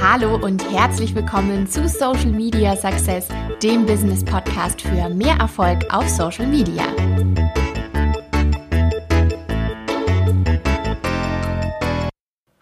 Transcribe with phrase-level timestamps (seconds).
[0.00, 3.26] Hallo und herzlich willkommen zu Social Media Success,
[3.60, 6.84] dem Business Podcast für mehr Erfolg auf Social Media.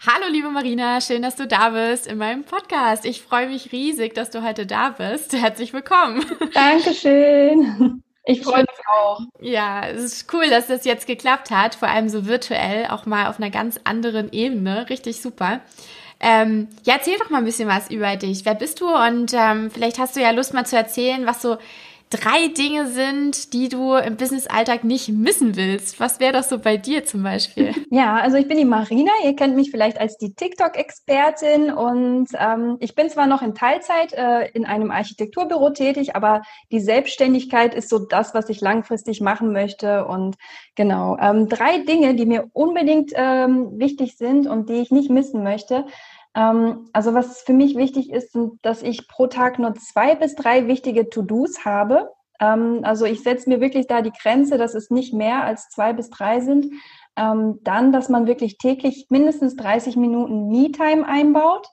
[0.01, 3.05] Hallo liebe Marina, schön, dass du da bist in meinem Podcast.
[3.05, 5.35] Ich freue mich riesig, dass du heute da bist.
[5.35, 6.25] Herzlich willkommen.
[6.55, 8.03] Dankeschön.
[8.25, 9.21] Ich freue mich auch.
[9.41, 13.29] Ja, es ist cool, dass das jetzt geklappt hat, vor allem so virtuell, auch mal
[13.29, 14.89] auf einer ganz anderen Ebene.
[14.89, 15.61] Richtig super.
[16.19, 18.45] Ähm, ja, erzähl doch mal ein bisschen was über dich.
[18.45, 18.89] Wer bist du?
[18.89, 21.59] Und ähm, vielleicht hast du ja Lust mal zu erzählen, was so
[22.11, 25.99] drei Dinge sind, die du im Business-Alltag nicht missen willst.
[25.99, 27.73] Was wäre das so bei dir zum Beispiel?
[27.91, 29.11] Ja, also ich bin die Marina.
[29.25, 34.13] Ihr kennt mich vielleicht als die TikTok-Expertin und ähm, ich bin zwar noch in Teilzeit
[34.13, 39.53] äh, in einem Architekturbüro tätig, aber die Selbstständigkeit ist so das, was ich langfristig machen
[39.53, 40.05] möchte.
[40.05, 40.37] Und
[40.75, 45.43] genau, ähm, drei Dinge, die mir unbedingt ähm, wichtig sind und die ich nicht missen
[45.43, 45.87] möchte.
[46.37, 50.69] Ähm, also was für mich wichtig ist, dass ich pro Tag nur zwei bis drei
[50.69, 52.13] wichtige To-Dos habe.
[52.39, 55.95] Ähm, also ich setze mir wirklich da die Grenze, dass es nicht mehr als zwei
[55.95, 56.67] bis drei sind.
[57.17, 61.67] Ähm, dann, dass man wirklich täglich mindestens 30 Minuten Me-Time einbaut.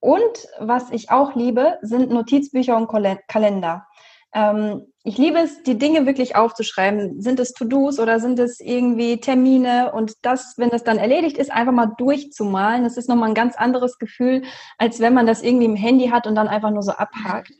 [0.00, 2.88] und was ich auch liebe, sind Notizbücher und
[3.26, 3.86] Kalender.
[4.34, 7.22] Ähm, ich liebe es, die Dinge wirklich aufzuschreiben.
[7.22, 9.92] Sind es To-Dos oder sind es irgendwie Termine?
[9.92, 12.84] Und das, wenn das dann erledigt ist, einfach mal durchzumalen.
[12.84, 14.42] Das ist nochmal ein ganz anderes Gefühl,
[14.76, 17.52] als wenn man das irgendwie im Handy hat und dann einfach nur so abhakt.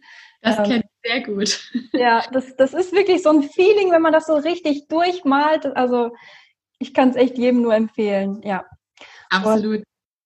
[0.43, 1.73] Das ähm, kenne ich sehr gut.
[1.93, 5.65] Ja, das, das ist wirklich so ein Feeling, wenn man das so richtig durchmalt.
[5.77, 6.13] Also
[6.79, 8.65] ich kann es echt jedem nur empfehlen, ja.
[9.31, 9.79] Absolut.
[9.79, 9.85] Und,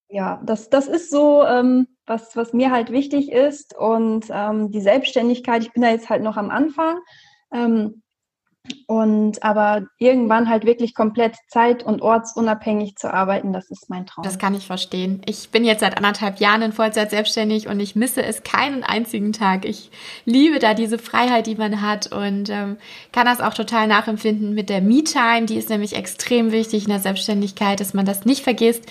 [0.09, 3.77] ja, das, das ist so, ähm, was, was mir halt wichtig ist.
[3.77, 6.98] Und ähm, die Selbstständigkeit, ich bin da jetzt halt noch am Anfang.
[7.53, 8.03] Ähm,
[8.87, 14.23] und aber irgendwann halt wirklich komplett zeit- und ortsunabhängig zu arbeiten, das ist mein Traum.
[14.23, 15.21] Das kann ich verstehen.
[15.27, 19.33] Ich bin jetzt seit anderthalb Jahren in Vollzeit selbstständig und ich misse es keinen einzigen
[19.33, 19.65] Tag.
[19.65, 19.91] Ich
[20.27, 22.77] liebe da diese Freiheit, die man hat und ähm,
[23.12, 25.47] kann das auch total nachempfinden mit der Me-Time.
[25.47, 28.84] Die ist nämlich extrem wichtig in der Selbstständigkeit, dass man das nicht vergisst,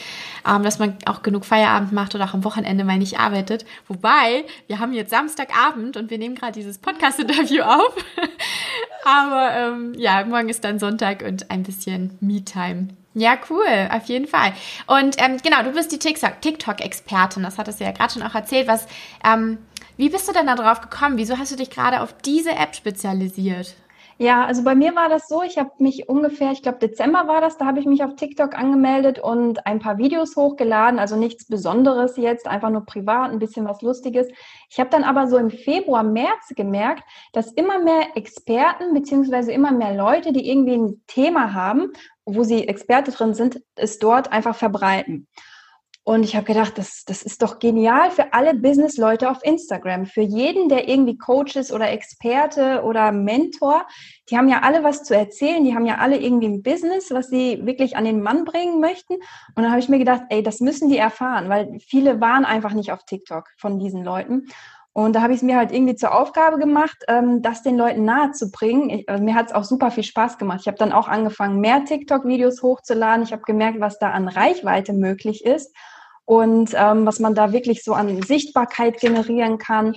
[0.50, 3.66] ähm, dass man auch genug Feierabend macht oder auch am Wochenende mal nicht arbeitet.
[3.88, 7.96] Wobei, wir haben jetzt Samstagabend und wir nehmen gerade dieses Podcast-Interview auf.
[9.04, 12.90] Aber ähm, ja, morgen ist dann Sonntag und ein bisschen Me-Time.
[13.14, 14.54] Ja, cool, auf jeden Fall.
[14.88, 18.68] Und ähm, genau, du bist die TikTok-Expertin, das hattest du ja gerade schon auch erzählt.
[18.68, 18.88] Was,
[19.26, 19.58] ähm,
[19.98, 21.18] wie bist du denn da drauf gekommen?
[21.18, 23.76] Wieso hast du dich gerade auf diese App spezialisiert?
[24.22, 27.42] Ja, also bei mir war das so, ich habe mich ungefähr, ich glaube Dezember war
[27.42, 31.48] das, da habe ich mich auf TikTok angemeldet und ein paar Videos hochgeladen, also nichts
[31.48, 34.28] Besonderes jetzt, einfach nur privat, ein bisschen was Lustiges.
[34.70, 37.02] Ich habe dann aber so im Februar, März gemerkt,
[37.34, 41.92] dass immer mehr Experten beziehungsweise immer mehr Leute, die irgendwie ein Thema haben,
[42.24, 45.28] wo sie Experte drin sind, es dort einfach verbreiten.
[46.04, 50.08] Und ich habe gedacht, das, das ist doch genial für alle Business-Leute auf Instagram.
[50.08, 53.86] Für jeden, der irgendwie Coach ist oder Experte oder Mentor.
[54.30, 55.64] Die haben ja alle was zu erzählen.
[55.64, 59.14] Die haben ja alle irgendwie ein Business, was sie wirklich an den Mann bringen möchten.
[59.14, 62.74] Und dann habe ich mir gedacht, ey, das müssen die erfahren, weil viele waren einfach
[62.74, 64.48] nicht auf TikTok von diesen Leuten.
[64.94, 68.04] Und da habe ich es mir halt irgendwie zur Aufgabe gemacht, ähm, das den Leuten
[68.04, 68.90] nahe zu bringen.
[68.90, 70.60] Ich, also mir hat es auch super viel Spaß gemacht.
[70.62, 73.24] Ich habe dann auch angefangen, mehr TikTok-Videos hochzuladen.
[73.24, 75.74] Ich habe gemerkt, was da an Reichweite möglich ist
[76.26, 79.96] und ähm, was man da wirklich so an Sichtbarkeit generieren kann.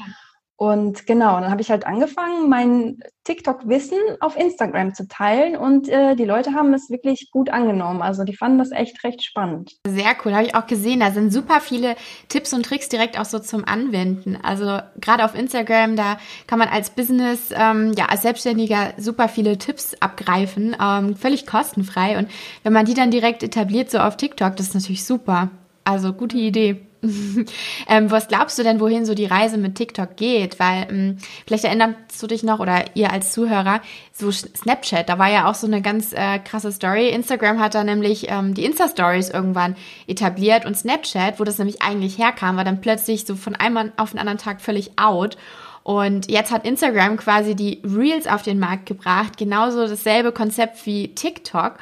[0.56, 6.14] Und genau, dann habe ich halt angefangen, mein TikTok-Wissen auf Instagram zu teilen und äh,
[6.14, 8.02] die Leute haben es wirklich gut angenommen.
[8.02, 9.72] Also die fanden das echt recht spannend.
[9.86, 11.00] Sehr cool, habe ich auch gesehen.
[11.00, 11.96] Da sind super viele
[12.28, 14.38] Tipps und Tricks direkt auch so zum Anwenden.
[14.42, 19.58] Also gerade auf Instagram, da kann man als Business, ähm, ja, als Selbstständiger super viele
[19.58, 22.16] Tipps abgreifen, ähm, völlig kostenfrei.
[22.16, 22.28] Und
[22.62, 25.50] wenn man die dann direkt etabliert, so auf TikTok, das ist natürlich super.
[25.84, 26.86] Also gute Idee.
[27.88, 30.58] ähm, was glaubst du denn, wohin so die Reise mit TikTok geht?
[30.58, 33.80] Weil ähm, vielleicht erinnerst du dich noch oder ihr als Zuhörer,
[34.12, 37.08] so Snapchat, da war ja auch so eine ganz äh, krasse Story.
[37.08, 42.18] Instagram hat da nämlich ähm, die Insta-Stories irgendwann etabliert und Snapchat, wo das nämlich eigentlich
[42.18, 45.36] herkam, war dann plötzlich so von einem auf den anderen Tag völlig out.
[45.82, 51.14] Und jetzt hat Instagram quasi die Reels auf den Markt gebracht, genauso dasselbe Konzept wie
[51.14, 51.74] TikTok.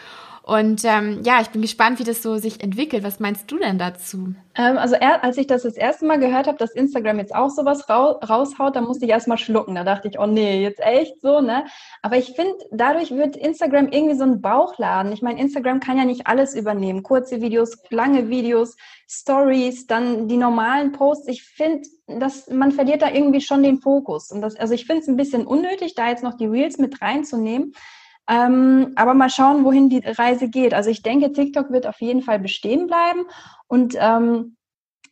[0.44, 3.04] Und ähm, ja, ich bin gespannt, wie das so sich entwickelt.
[3.04, 4.34] Was meinst du denn dazu?
[4.56, 7.48] Ähm, also er, als ich das das erste Mal gehört habe, dass Instagram jetzt auch
[7.48, 9.76] sowas rau raushaut, da musste ich erstmal schlucken.
[9.76, 11.66] Da dachte ich, oh nee, jetzt echt so, ne?
[12.02, 15.12] Aber ich finde, dadurch wird Instagram irgendwie so ein Bauchladen.
[15.12, 17.04] Ich meine, Instagram kann ja nicht alles übernehmen.
[17.04, 18.76] Kurze Videos, lange Videos,
[19.08, 21.28] Stories, dann die normalen Posts.
[21.28, 24.32] Ich finde, dass man verliert da irgendwie schon den Fokus.
[24.32, 27.00] Und das, also ich finde es ein bisschen unnötig, da jetzt noch die Reels mit
[27.00, 27.74] reinzunehmen.
[28.28, 30.74] Ähm, aber mal schauen, wohin die Reise geht.
[30.74, 33.24] Also ich denke, TikTok wird auf jeden Fall bestehen bleiben.
[33.66, 34.56] Und ähm,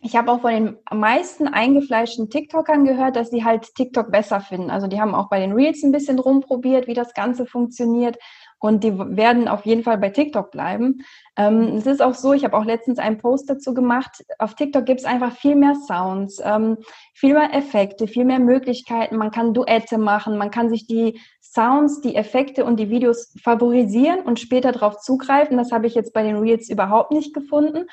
[0.02, 4.70] ich habe auch von den meisten eingefleischten TikTokern gehört, dass sie halt TikTok besser finden.
[4.70, 8.16] Also die haben auch bei den Reels ein bisschen rumprobiert, wie das Ganze funktioniert.
[8.60, 10.98] Und die werden auf jeden Fall bei TikTok bleiben.
[11.36, 14.22] Ähm, es ist auch so, ich habe auch letztens einen Post dazu gemacht.
[14.38, 16.76] Auf TikTok gibt es einfach viel mehr Sounds, ähm,
[17.14, 19.16] viel mehr Effekte, viel mehr Möglichkeiten.
[19.16, 24.20] Man kann Duette machen, man kann sich die Sounds, die Effekte und die Videos favorisieren
[24.20, 25.56] und später darauf zugreifen.
[25.56, 27.86] Das habe ich jetzt bei den Reels überhaupt nicht gefunden.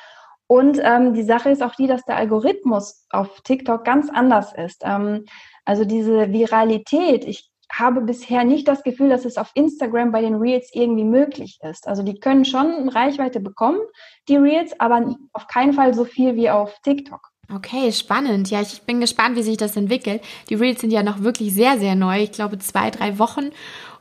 [0.47, 4.81] Und ähm, die Sache ist auch die, dass der Algorithmus auf TikTok ganz anders ist.
[4.83, 5.25] Ähm,
[5.63, 10.35] also diese Viralität, ich habe bisher nicht das Gefühl, dass es auf Instagram bei den
[10.35, 11.87] Reels irgendwie möglich ist.
[11.87, 13.79] Also die können schon Reichweite bekommen,
[14.27, 17.31] die Reels, aber auf keinen Fall so viel wie auf TikTok.
[17.53, 18.49] Okay, spannend.
[18.49, 20.21] Ja, ich bin gespannt, wie sich das entwickelt.
[20.49, 22.21] Die Reels sind ja noch wirklich sehr, sehr neu.
[22.23, 23.51] Ich glaube, zwei, drei Wochen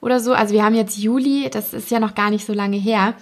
[0.01, 0.33] oder so.
[0.33, 3.15] Also wir haben jetzt Juli, das ist ja noch gar nicht so lange her.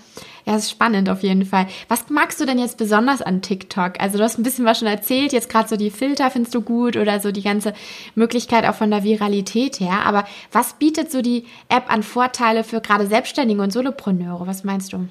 [0.47, 1.67] Ja, ist spannend auf jeden Fall.
[1.88, 4.00] Was magst du denn jetzt besonders an TikTok?
[4.00, 6.62] Also du hast ein bisschen was schon erzählt, jetzt gerade so die Filter findest du
[6.62, 7.75] gut oder so die ganze
[8.15, 10.06] Möglichkeit auch von der Viralität her.
[10.06, 14.47] Aber was bietet so die App an Vorteile für gerade Selbstständige und Solopreneure?
[14.47, 15.06] Was meinst du?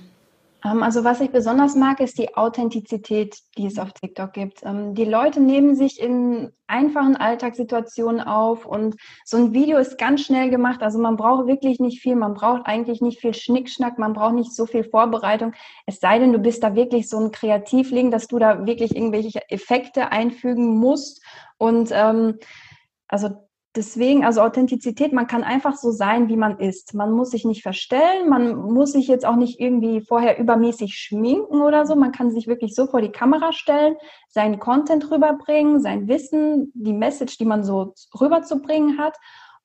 [0.63, 4.63] Ähm, also was ich besonders mag, ist die Authentizität, die es auf TikTok gibt.
[4.63, 8.95] Ähm, die Leute nehmen sich in einfachen Alltagssituationen auf und
[9.25, 10.81] so ein Video ist ganz schnell gemacht.
[10.81, 14.53] Also man braucht wirklich nicht viel, man braucht eigentlich nicht viel Schnickschnack, man braucht nicht
[14.53, 15.53] so viel Vorbereitung.
[15.85, 19.41] Es sei denn, du bist da wirklich so ein Kreativling, dass du da wirklich irgendwelche
[19.49, 21.23] Effekte einfügen musst.
[21.57, 22.39] Und ähm,
[23.07, 23.29] also
[23.75, 26.93] deswegen, also Authentizität, man kann einfach so sein, wie man ist.
[26.93, 31.61] Man muss sich nicht verstellen, man muss sich jetzt auch nicht irgendwie vorher übermäßig schminken
[31.61, 31.95] oder so.
[31.95, 33.95] Man kann sich wirklich so vor die Kamera stellen,
[34.29, 39.17] seinen Content rüberbringen, sein Wissen, die Message, die man so rüberzubringen hat.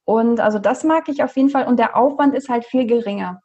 [0.05, 1.67] Und also das mag ich auf jeden Fall.
[1.67, 3.43] Und der Aufwand ist halt viel geringer.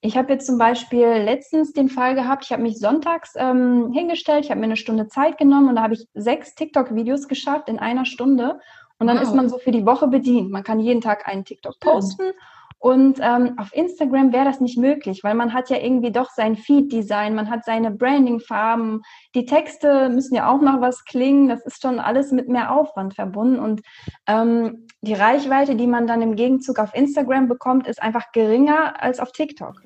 [0.00, 4.44] Ich habe jetzt zum Beispiel letztens den Fall gehabt, ich habe mich sonntags ähm, hingestellt,
[4.44, 7.78] ich habe mir eine Stunde Zeit genommen und da habe ich sechs TikTok-Videos geschafft in
[7.78, 8.60] einer Stunde.
[8.98, 9.24] Und dann wow.
[9.24, 10.50] ist man so für die Woche bedient.
[10.50, 12.32] Man kann jeden Tag einen TikTok posten.
[12.78, 16.56] Und ähm, auf Instagram wäre das nicht möglich, weil man hat ja irgendwie doch sein
[16.56, 19.02] Feed-Design, man hat seine Branding-Farben,
[19.34, 23.14] die Texte müssen ja auch noch was klingen, das ist schon alles mit mehr Aufwand
[23.14, 23.80] verbunden und
[24.26, 29.20] ähm, die Reichweite, die man dann im Gegenzug auf Instagram bekommt, ist einfach geringer als
[29.20, 29.82] auf TikTok.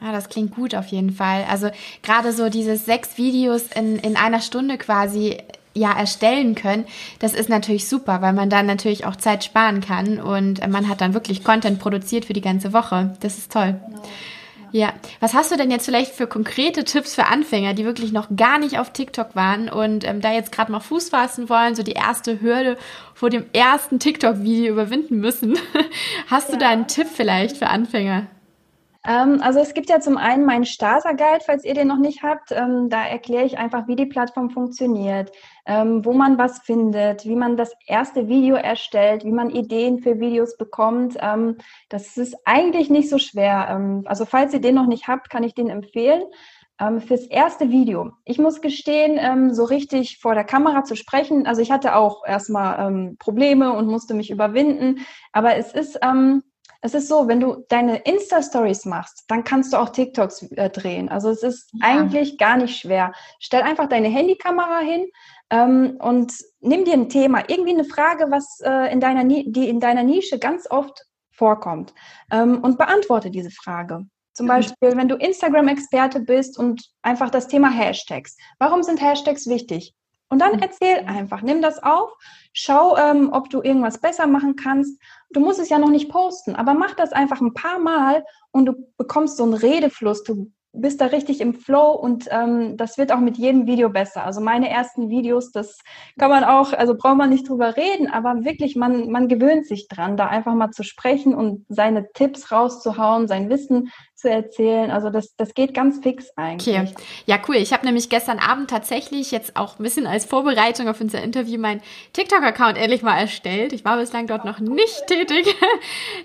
[0.00, 1.44] Ja, das klingt gut auf jeden Fall.
[1.50, 1.70] Also
[2.02, 5.38] gerade so dieses sechs Videos in, in einer Stunde quasi
[5.78, 6.84] ja erstellen können,
[7.18, 11.00] das ist natürlich super, weil man dann natürlich auch Zeit sparen kann und man hat
[11.00, 13.16] dann wirklich Content produziert für die ganze Woche.
[13.20, 13.80] Das ist toll.
[13.86, 14.02] Genau.
[14.72, 18.28] Ja, was hast du denn jetzt vielleicht für konkrete Tipps für Anfänger, die wirklich noch
[18.36, 21.82] gar nicht auf TikTok waren und ähm, da jetzt gerade mal Fuß fassen wollen, so
[21.82, 22.76] die erste Hürde
[23.14, 25.58] vor dem ersten TikTok-Video überwinden müssen?
[26.26, 26.54] hast ja.
[26.54, 28.26] du da einen Tipp vielleicht für Anfänger?
[29.06, 32.52] Ähm, also es gibt ja zum einen meinen Starter-Guide, falls ihr den noch nicht habt.
[32.52, 35.32] Ähm, da erkläre ich einfach, wie die Plattform funktioniert,
[35.68, 40.18] ähm, wo man was findet, wie man das erste Video erstellt, wie man Ideen für
[40.18, 41.18] Videos bekommt.
[41.20, 41.58] Ähm,
[41.90, 43.68] das ist eigentlich nicht so schwer.
[43.70, 46.22] Ähm, also falls ihr den noch nicht habt, kann ich den empfehlen.
[46.80, 48.12] Ähm, fürs erste Video.
[48.24, 51.44] Ich muss gestehen, so richtig vor der Kamera zu sprechen.
[51.46, 55.00] Also ich hatte auch erstmal Probleme und musste mich überwinden.
[55.32, 55.98] Aber es ist
[56.80, 61.08] es ist so, wenn du deine Insta-Stories machst, dann kannst du auch TikToks äh, drehen.
[61.08, 61.88] Also es ist ja.
[61.88, 63.12] eigentlich gar nicht schwer.
[63.40, 65.12] Stell einfach deine Handykamera hin ähm,
[65.50, 70.02] und nimm dir ein Thema, irgendwie eine Frage, was äh, in deiner, die in deiner
[70.02, 71.94] Nische ganz oft vorkommt
[72.30, 74.04] ähm, und beantworte diese Frage.
[74.34, 74.50] Zum mhm.
[74.50, 78.36] Beispiel, wenn du Instagram-Experte bist und einfach das Thema Hashtags.
[78.58, 79.94] Warum sind Hashtags wichtig?
[80.28, 80.62] Und dann mhm.
[80.62, 82.12] erzähl einfach, nimm das auf,
[82.52, 85.00] schau, ähm, ob du irgendwas besser machen kannst.
[85.30, 88.66] Du musst es ja noch nicht posten, aber mach das einfach ein paar Mal und
[88.66, 90.22] du bekommst so einen Redefluss.
[90.22, 94.24] Du bist da richtig im Flow und ähm, das wird auch mit jedem Video besser.
[94.24, 95.78] Also meine ersten Videos, das
[96.18, 99.88] kann man auch, also braucht man nicht drüber reden, aber wirklich, man, man gewöhnt sich
[99.88, 104.90] dran, da einfach mal zu sprechen und seine Tipps rauszuhauen, sein Wissen zu erzählen.
[104.90, 106.76] Also das, das geht ganz fix eigentlich.
[106.76, 106.92] Okay.
[107.26, 107.56] Ja, cool.
[107.56, 111.58] Ich habe nämlich gestern Abend tatsächlich jetzt auch ein bisschen als Vorbereitung auf unser Interview
[111.58, 111.80] meinen
[112.14, 113.72] TikTok-Account endlich mal erstellt.
[113.72, 115.54] Ich war bislang dort noch nicht tätig.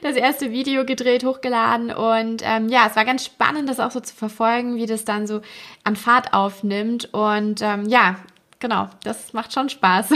[0.02, 4.00] Das erste Video gedreht, hochgeladen und ähm, ja, es war ganz spannend, das auch so
[4.00, 5.42] zu verfolgen, wie das dann so
[5.84, 7.14] an Fahrt aufnimmt.
[7.14, 8.18] Und ähm, ja,
[8.60, 10.10] genau, das macht schon Spaß.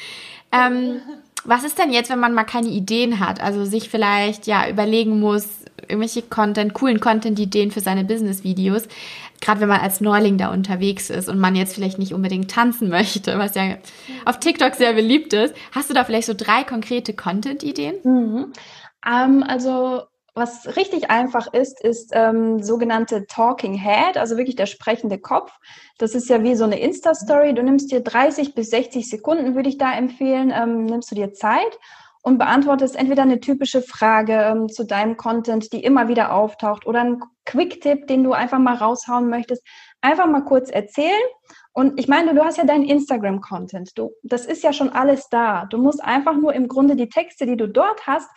[0.52, 1.00] ähm,
[1.44, 3.40] was ist denn jetzt, wenn man mal keine Ideen hat?
[3.40, 5.46] Also sich vielleicht ja überlegen muss,
[5.88, 8.88] irgendwelche Content, coolen Content-Ideen für seine Business-Videos.
[9.40, 12.88] Gerade wenn man als Neuling da unterwegs ist und man jetzt vielleicht nicht unbedingt tanzen
[12.90, 13.76] möchte, was ja
[14.24, 15.54] auf TikTok sehr beliebt ist.
[15.72, 17.96] Hast du da vielleicht so drei konkrete Content-Ideen?
[18.04, 18.52] Mhm.
[19.06, 20.02] Ähm, also
[20.40, 25.52] was richtig einfach ist, ist ähm, sogenannte Talking Head, also wirklich der sprechende Kopf.
[25.98, 27.54] Das ist ja wie so eine Insta-Story.
[27.54, 31.32] Du nimmst dir 30 bis 60 Sekunden, würde ich da empfehlen, ähm, nimmst du dir
[31.32, 31.78] Zeit
[32.22, 37.00] und beantwortest entweder eine typische Frage ähm, zu deinem Content, die immer wieder auftaucht, oder
[37.00, 39.66] einen Quick-Tipp, den du einfach mal raushauen möchtest.
[40.00, 41.12] Einfach mal kurz erzählen.
[41.72, 43.92] Und ich meine, du hast ja deinen Instagram-Content.
[44.22, 45.66] Das ist ja schon alles da.
[45.66, 48.28] Du musst einfach nur im Grunde die Texte, die du dort hast,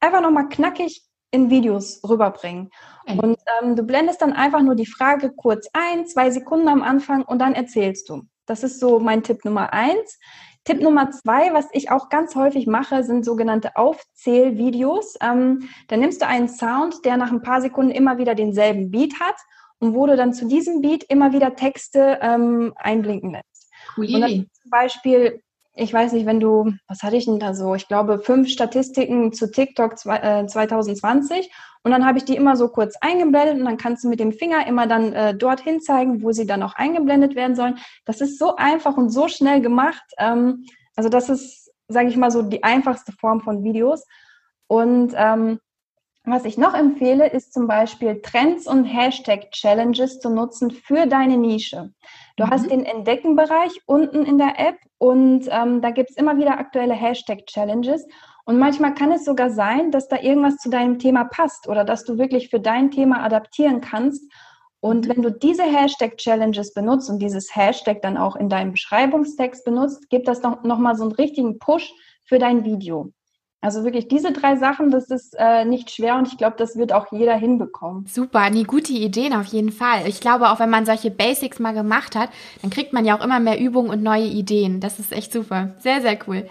[0.00, 2.70] einfach nochmal knackig in Videos rüberbringen.
[3.06, 7.24] Und ähm, du blendest dann einfach nur die Frage kurz ein, zwei Sekunden am Anfang
[7.24, 8.22] und dann erzählst du.
[8.46, 10.18] Das ist so mein Tipp Nummer eins.
[10.64, 15.16] Tipp Nummer zwei, was ich auch ganz häufig mache, sind sogenannte Aufzählvideos.
[15.20, 19.18] Ähm, da nimmst du einen Sound, der nach ein paar Sekunden immer wieder denselben Beat
[19.18, 19.36] hat
[19.80, 23.70] und wo du dann zu diesem Beat immer wieder Texte ähm, einblinken lässt.
[23.96, 24.14] Ui.
[24.14, 25.42] Und dann zum Beispiel
[25.74, 27.74] ich weiß nicht, wenn du, was hatte ich denn da so?
[27.74, 31.50] Ich glaube, fünf Statistiken zu TikTok zwei, äh, 2020.
[31.82, 34.32] Und dann habe ich die immer so kurz eingeblendet und dann kannst du mit dem
[34.32, 37.78] Finger immer dann äh, dorthin zeigen, wo sie dann auch eingeblendet werden sollen.
[38.04, 40.02] Das ist so einfach und so schnell gemacht.
[40.18, 44.04] Ähm, also das ist, sage ich mal, so die einfachste Form von Videos.
[44.66, 45.58] Und ähm,
[46.24, 51.92] was ich noch empfehle, ist zum Beispiel Trends und Hashtag-Challenges zu nutzen für deine Nische.
[52.36, 52.50] Du mhm.
[52.50, 56.94] hast den Entdecken-Bereich unten in der App und ähm, da gibt es immer wieder aktuelle
[56.94, 58.06] Hashtag-Challenges.
[58.44, 62.04] Und manchmal kann es sogar sein, dass da irgendwas zu deinem Thema passt oder dass
[62.04, 64.30] du wirklich für dein Thema adaptieren kannst.
[64.80, 70.10] Und wenn du diese Hashtag-Challenges benutzt und dieses Hashtag dann auch in deinem Beschreibungstext benutzt,
[70.10, 71.92] gibt das noch, noch mal so einen richtigen Push
[72.24, 73.12] für dein Video.
[73.62, 76.92] Also wirklich diese drei Sachen, das ist äh, nicht schwer und ich glaube, das wird
[76.92, 78.06] auch jeder hinbekommen.
[78.06, 80.08] Super, nee, gute Ideen auf jeden Fall.
[80.08, 83.24] Ich glaube, auch wenn man solche Basics mal gemacht hat, dann kriegt man ja auch
[83.24, 84.80] immer mehr Übungen und neue Ideen.
[84.80, 85.74] Das ist echt super.
[85.78, 86.48] Sehr, sehr cool.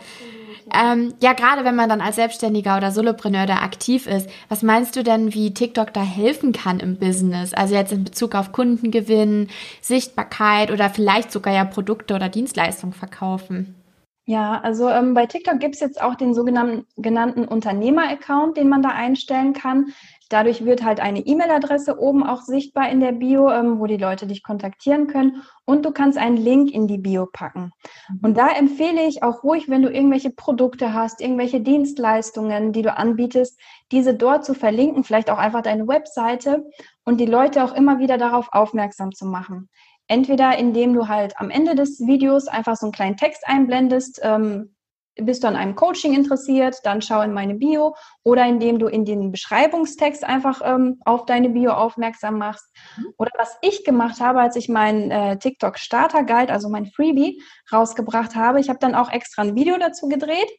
[0.74, 4.96] Ähm, ja, gerade wenn man dann als Selbstständiger oder Solopreneur da aktiv ist, was meinst
[4.96, 7.54] du denn, wie TikTok da helfen kann im Business?
[7.54, 9.50] Also jetzt in Bezug auf Kundengewinn,
[9.82, 13.76] Sichtbarkeit oder vielleicht sogar ja Produkte oder Dienstleistungen verkaufen?
[14.26, 18.84] Ja, also ähm, bei TikTok gibt es jetzt auch den sogenannten genannten Unternehmer-Account, den man
[18.84, 19.94] da einstellen kann.
[20.30, 24.28] Dadurch wird halt eine E-Mail-Adresse oben auch sichtbar in der Bio, ähm, wo die Leute
[24.28, 25.42] dich kontaktieren können.
[25.66, 27.72] Und du kannst einen Link in die Bio packen.
[28.10, 28.20] Mhm.
[28.22, 32.96] Und da empfehle ich auch ruhig, wenn du irgendwelche Produkte hast, irgendwelche Dienstleistungen, die du
[32.96, 33.60] anbietest,
[33.92, 36.64] diese dort zu verlinken, vielleicht auch einfach deine Webseite
[37.04, 39.68] und die Leute auch immer wieder darauf aufmerksam zu machen.
[40.12, 44.76] Entweder indem du halt am Ende des Videos einfach so einen kleinen Text einblendest, ähm,
[45.16, 49.06] bist du an einem Coaching interessiert, dann schau in meine Bio oder indem du in
[49.06, 52.66] den Beschreibungstext einfach ähm, auf deine Bio aufmerksam machst.
[52.98, 53.14] Mhm.
[53.18, 57.42] Oder was ich gemacht habe, als ich meinen äh, TikTok Starter Guide, also mein Freebie,
[57.72, 60.52] rausgebracht habe, ich habe dann auch extra ein Video dazu gedreht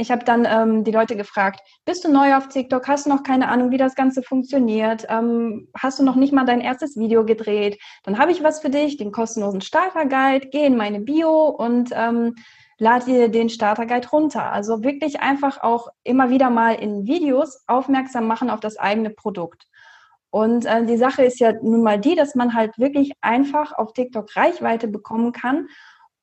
[0.00, 2.86] ich habe dann ähm, die Leute gefragt, bist du neu auf TikTok?
[2.86, 5.04] Hast du noch keine Ahnung, wie das Ganze funktioniert?
[5.08, 7.80] Ähm, hast du noch nicht mal dein erstes Video gedreht?
[8.04, 10.50] Dann habe ich was für dich, den kostenlosen Starter-Guide.
[10.52, 12.36] Geh in meine Bio und ähm,
[12.78, 14.52] lad dir den Starter-Guide runter.
[14.52, 19.66] Also wirklich einfach auch immer wieder mal in Videos aufmerksam machen auf das eigene Produkt.
[20.30, 23.94] Und äh, die Sache ist ja nun mal die, dass man halt wirklich einfach auf
[23.94, 25.66] TikTok Reichweite bekommen kann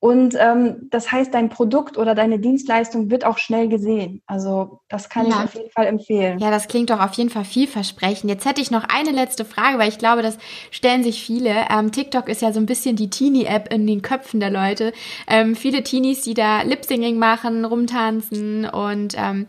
[0.05, 4.21] und ähm, das heißt, dein Produkt oder deine Dienstleistung wird auch schnell gesehen.
[4.27, 5.31] Also das kann ja.
[5.31, 6.37] ich auf jeden Fall empfehlen.
[6.37, 8.29] Ja, das klingt doch auf jeden Fall vielversprechend.
[8.29, 10.37] Jetzt hätte ich noch eine letzte Frage, weil ich glaube, das
[10.69, 11.55] stellen sich viele.
[11.71, 14.93] Ähm, TikTok ist ja so ein bisschen die Teenie-App in den Köpfen der Leute.
[15.27, 19.47] Ähm, viele Teenies, die da Lip-Singing machen, rumtanzen und ähm,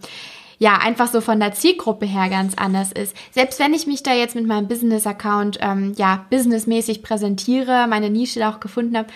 [0.59, 3.15] ja, einfach so von der Zielgruppe her ganz anders ist.
[3.31, 8.49] Selbst wenn ich mich da jetzt mit meinem Business-Account ähm, ja businessmäßig präsentiere, meine Nische
[8.49, 9.09] auch gefunden habe,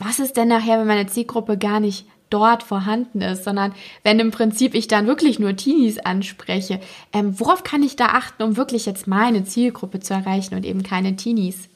[0.00, 4.30] was ist denn nachher, wenn meine Zielgruppe gar nicht dort vorhanden ist, sondern wenn im
[4.30, 6.80] Prinzip ich dann wirklich nur Teenies anspreche,
[7.12, 10.82] ähm, worauf kann ich da achten, um wirklich jetzt meine Zielgruppe zu erreichen und eben
[10.82, 11.68] keine Teenies?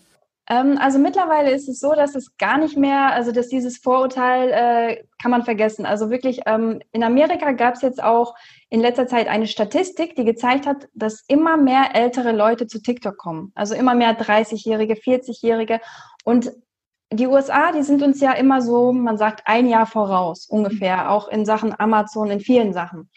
[0.47, 4.51] Ähm, also mittlerweile ist es so, dass es gar nicht mehr, also dass dieses Vorurteil
[4.51, 5.87] äh, kann man vergessen.
[5.87, 8.35] Also wirklich, ähm, in Amerika gab es jetzt auch
[8.69, 13.17] in letzter Zeit eine Statistik, die gezeigt hat, dass immer mehr ältere Leute zu TikTok
[13.17, 13.53] kommen.
[13.55, 15.81] Also immer mehr 30-Jährige, 40-Jährige.
[16.25, 16.53] Und
[17.13, 21.29] die USA, die sind uns ja immer so, man sagt, ein Jahr voraus ungefähr, auch
[21.29, 23.11] in Sachen Amazon, in vielen Sachen.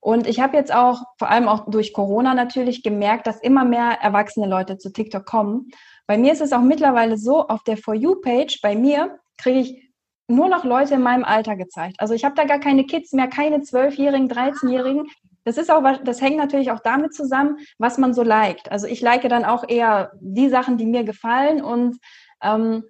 [0.00, 3.98] Und ich habe jetzt auch, vor allem auch durch Corona natürlich, gemerkt, dass immer mehr
[4.00, 5.68] erwachsene Leute zu TikTok kommen.
[6.06, 9.92] Bei mir ist es auch mittlerweile so, auf der For You-Page bei mir kriege ich
[10.28, 11.96] nur noch Leute in meinem Alter gezeigt.
[11.98, 15.06] Also ich habe da gar keine Kids mehr, keine Zwölfjährigen, 13-Jährigen.
[15.44, 18.70] Das ist auch, das hängt natürlich auch damit zusammen, was man so liked.
[18.70, 21.98] Also ich like dann auch eher die Sachen, die mir gefallen und
[22.42, 22.84] ähm,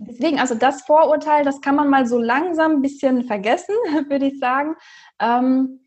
[0.00, 3.74] Deswegen, also das Vorurteil, das kann man mal so langsam ein bisschen vergessen,
[4.08, 4.76] würde ich sagen.
[5.20, 5.80] Ähm,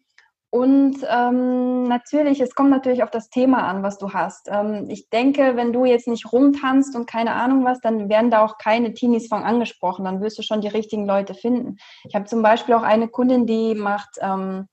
[0.55, 4.49] Und ähm, natürlich, es kommt natürlich auf das Thema an, was du hast.
[4.51, 8.45] Ähm, ich denke, wenn du jetzt nicht rumtanzt und keine Ahnung was, dann werden da
[8.45, 10.05] auch keine Teenies von angesprochen.
[10.05, 11.77] Dann wirst du schon die richtigen Leute finden.
[12.07, 14.67] Ich habe zum Beispiel auch eine Kundin, die macht ähm,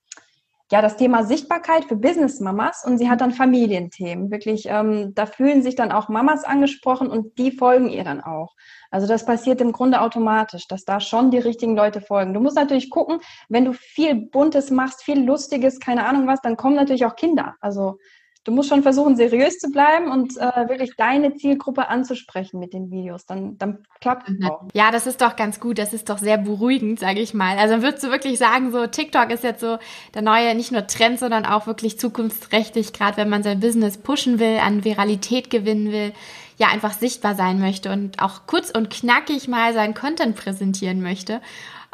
[0.71, 4.31] ja das Thema Sichtbarkeit für Business-Mamas und sie hat dann Familienthemen.
[4.31, 8.55] Wirklich, ähm, da fühlen sich dann auch Mamas angesprochen und die folgen ihr dann auch.
[8.89, 12.33] Also das passiert im Grunde automatisch, dass da schon die richtigen Leute folgen.
[12.33, 16.57] Du musst natürlich gucken, wenn du viel Buntes machst, viel Lustiges, keine Ahnung was, dann
[16.57, 17.55] kommen natürlich auch Kinder.
[17.59, 17.97] Also
[18.43, 22.89] du musst schon versuchen, seriös zu bleiben und äh, wirklich deine Zielgruppe anzusprechen mit den
[22.89, 23.25] Videos.
[23.25, 24.63] Dann, dann klappt es auch.
[24.73, 25.77] Ja, das ist doch ganz gut.
[25.77, 27.57] Das ist doch sehr beruhigend, sage ich mal.
[27.57, 29.77] Also würdest du wirklich sagen, so TikTok ist jetzt so
[30.13, 34.39] der neue, nicht nur Trend, sondern auch wirklich zukunftsträchtig, gerade wenn man sein Business pushen
[34.39, 36.13] will, an Viralität gewinnen will
[36.57, 41.41] ja einfach sichtbar sein möchte und auch kurz und knackig mal seinen Content präsentieren möchte.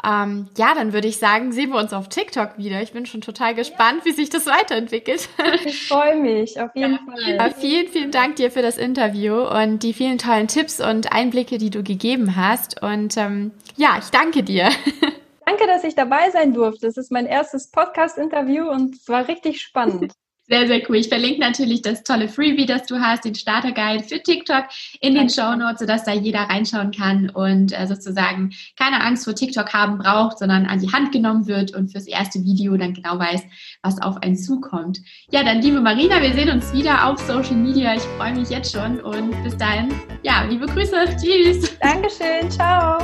[0.04, 2.80] Ähm, ja, dann würde ich sagen, sehen wir uns auf TikTok wieder.
[2.82, 5.28] Ich bin schon total gespannt, wie sich das weiterentwickelt.
[5.64, 7.54] Ich freue mich, auf jeden ja, Fall.
[7.58, 11.70] Vielen, vielen Dank dir für das Interview und die vielen tollen Tipps und Einblicke, die
[11.70, 12.80] du gegeben hast.
[12.82, 14.68] Und ähm, ja, ich danke dir.
[15.46, 16.86] Danke, dass ich dabei sein durfte.
[16.86, 20.12] Das ist mein erstes Podcast-Interview und es war richtig spannend.
[20.48, 20.96] Sehr, sehr cool.
[20.96, 24.64] Ich verlinke natürlich das tolle Freebie, das du hast, den Starter Guide für TikTok
[25.00, 29.34] in den Show Notes, sodass da jeder reinschauen kann und äh, sozusagen keine Angst vor
[29.34, 33.18] TikTok haben braucht, sondern an die Hand genommen wird und fürs erste Video dann genau
[33.18, 33.42] weiß,
[33.82, 35.00] was auf einen zukommt.
[35.30, 37.94] Ja, dann liebe Marina, wir sehen uns wieder auf Social Media.
[37.94, 40.96] Ich freue mich jetzt schon und bis dahin, ja, liebe Grüße.
[41.20, 41.78] Tschüss.
[41.80, 42.50] Dankeschön.
[42.50, 42.98] Ciao.